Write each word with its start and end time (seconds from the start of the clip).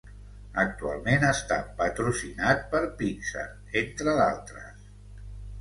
Actualment 0.61 1.25
està 1.27 1.57
patrocinat 1.83 2.65
per 2.73 2.81
Pixar, 3.03 3.47
entre 3.83 4.17
d'altres. 4.23 4.93